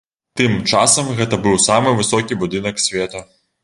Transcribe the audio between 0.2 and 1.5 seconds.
Тым часам гэта